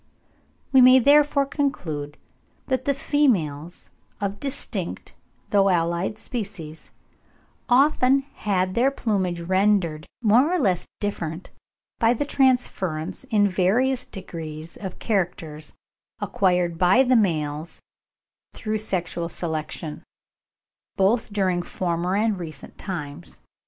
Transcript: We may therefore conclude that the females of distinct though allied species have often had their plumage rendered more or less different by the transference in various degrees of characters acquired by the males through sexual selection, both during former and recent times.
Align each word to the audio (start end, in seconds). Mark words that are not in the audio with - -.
We 0.71 0.81
may 0.81 0.97
therefore 0.97 1.45
conclude 1.45 2.17
that 2.65 2.85
the 2.85 2.93
females 2.95 3.91
of 4.19 4.39
distinct 4.39 5.13
though 5.51 5.69
allied 5.69 6.17
species 6.17 6.85
have 7.69 7.77
often 7.93 8.21
had 8.33 8.73
their 8.73 8.89
plumage 8.89 9.41
rendered 9.41 10.07
more 10.23 10.51
or 10.51 10.57
less 10.57 10.87
different 10.99 11.51
by 11.99 12.15
the 12.15 12.25
transference 12.25 13.25
in 13.25 13.47
various 13.47 14.07
degrees 14.07 14.75
of 14.75 14.97
characters 14.97 15.73
acquired 16.19 16.79
by 16.79 17.03
the 17.03 17.15
males 17.15 17.79
through 18.55 18.79
sexual 18.79 19.29
selection, 19.29 20.03
both 20.95 21.31
during 21.31 21.61
former 21.61 22.15
and 22.15 22.39
recent 22.39 22.75
times. 22.79 23.37